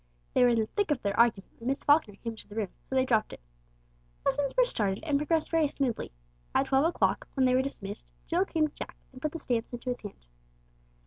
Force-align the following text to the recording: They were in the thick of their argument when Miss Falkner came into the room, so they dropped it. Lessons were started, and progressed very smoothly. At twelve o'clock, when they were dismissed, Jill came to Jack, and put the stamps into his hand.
They 0.33 0.41
were 0.41 0.49
in 0.49 0.57
the 0.57 0.65
thick 0.65 0.89
of 0.89 0.99
their 1.03 1.15
argument 1.19 1.53
when 1.59 1.67
Miss 1.67 1.83
Falkner 1.83 2.15
came 2.15 2.33
into 2.33 2.47
the 2.47 2.55
room, 2.55 2.69
so 2.89 2.95
they 2.95 3.05
dropped 3.05 3.33
it. 3.33 3.39
Lessons 4.25 4.51
were 4.57 4.65
started, 4.65 5.03
and 5.03 5.19
progressed 5.19 5.51
very 5.51 5.67
smoothly. 5.67 6.11
At 6.55 6.65
twelve 6.65 6.85
o'clock, 6.85 7.27
when 7.35 7.45
they 7.45 7.53
were 7.53 7.61
dismissed, 7.61 8.09
Jill 8.25 8.43
came 8.45 8.67
to 8.67 8.73
Jack, 8.73 8.97
and 9.13 9.21
put 9.21 9.31
the 9.31 9.37
stamps 9.37 9.73
into 9.73 9.91
his 9.91 10.01
hand. 10.01 10.25